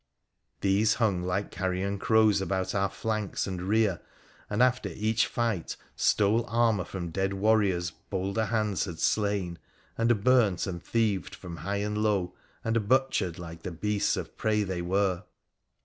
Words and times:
These 0.61 0.95
hung 0.95 1.21
like 1.21 1.51
carrion 1.51 1.99
crows 1.99 2.41
about 2.41 2.73
our 2.73 2.89
flanks 2.89 3.45
and 3.45 3.61
rear, 3.61 4.01
and, 4.49 4.63
after 4.63 4.89
each 4.89 5.27
fight, 5.27 5.75
stole 5.95 6.43
armour 6.47 6.85
from 6.85 7.11
dead 7.11 7.33
warriors 7.33 7.91
bolder 7.91 8.45
hands 8.45 8.85
had 8.85 8.97
slain, 8.99 9.59
and 9.99 10.23
burnt, 10.23 10.65
and 10.65 10.81
thieved 10.83 11.35
from 11.35 11.57
high 11.57 11.77
and 11.85 11.99
low, 11.99 12.33
and 12.63 12.89
butchered, 12.89 13.37
like 13.37 13.61
the 13.61 13.69
beasts 13.69 14.17
of 14.17 14.35
prey 14.39 14.63
they 14.63 14.81
were. 14.81 15.21